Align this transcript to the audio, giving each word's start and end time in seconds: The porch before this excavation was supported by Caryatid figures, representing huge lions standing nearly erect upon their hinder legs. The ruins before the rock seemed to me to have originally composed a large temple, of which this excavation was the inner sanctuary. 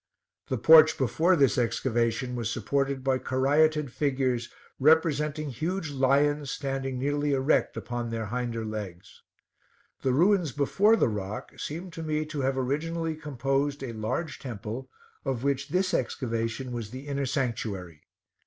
The 0.47 0.57
porch 0.57 0.97
before 0.97 1.35
this 1.35 1.59
excavation 1.59 2.35
was 2.35 2.49
supported 2.49 3.03
by 3.03 3.19
Caryatid 3.19 3.91
figures, 3.91 4.49
representing 4.79 5.51
huge 5.51 5.91
lions 5.91 6.49
standing 6.49 6.97
nearly 6.97 7.33
erect 7.33 7.77
upon 7.77 8.09
their 8.09 8.25
hinder 8.25 8.65
legs. 8.65 9.21
The 10.01 10.11
ruins 10.11 10.53
before 10.53 10.95
the 10.95 11.07
rock 11.07 11.51
seemed 11.59 11.93
to 11.93 12.01
me 12.01 12.25
to 12.33 12.41
have 12.41 12.57
originally 12.57 13.15
composed 13.15 13.83
a 13.83 13.93
large 13.93 14.39
temple, 14.39 14.89
of 15.23 15.43
which 15.43 15.69
this 15.69 15.93
excavation 15.93 16.71
was 16.71 16.89
the 16.89 17.07
inner 17.07 17.27
sanctuary. 17.27 18.01